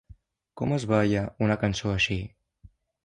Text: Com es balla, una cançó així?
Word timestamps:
Com 0.61 0.71
es 0.77 0.85
balla, 0.93 1.23
una 1.49 1.59
cançó 1.65 1.93
així? 1.93 2.21